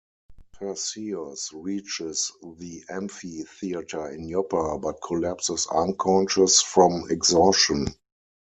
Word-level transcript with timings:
Perseus 0.53 1.51
reaches 1.53 2.31
the 2.57 2.83
amphitheatre 2.89 4.09
in 4.09 4.31
Joppa, 4.31 4.79
but 4.79 4.99
collapses 4.99 5.67
unconscious 5.67 6.59
from 6.59 7.03
exhaustion. 7.11 7.85